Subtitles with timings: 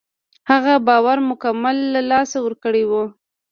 [0.51, 2.91] هغه باور مکمل له لاسه ورکړی و.